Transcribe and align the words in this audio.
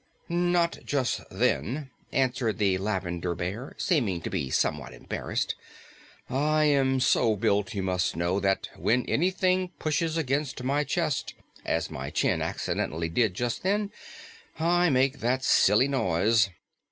"Not 0.29 0.79
just 0.83 1.21
then," 1.29 1.91
answered 2.11 2.57
the 2.57 2.79
Lavender 2.79 3.35
Bear, 3.35 3.75
seeming 3.77 4.19
to 4.21 4.31
be 4.31 4.49
somewhat 4.49 4.95
embarrassed. 4.95 5.53
"I 6.27 6.63
am 6.63 6.99
so 6.99 7.35
built, 7.35 7.75
you 7.75 7.83
must 7.83 8.15
know, 8.15 8.39
that 8.39 8.67
when 8.75 9.05
anything 9.05 9.67
pushes 9.77 10.17
against 10.17 10.63
my 10.63 10.83
chest, 10.83 11.35
as 11.63 11.91
my 11.91 12.09
chin 12.09 12.41
accidentally 12.41 13.09
did 13.09 13.35
just 13.35 13.61
then, 13.61 13.91
I 14.57 14.89
make 14.89 15.19
that 15.19 15.43
silly 15.43 15.87
noise. 15.87 16.49